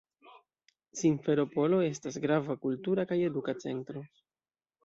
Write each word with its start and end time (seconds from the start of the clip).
Simferopolo 1.01 1.81
estas 1.89 2.19
grava 2.25 2.57
kultura 2.65 3.07
kaj 3.13 3.21
eduka 3.31 3.59
centro. 3.67 4.07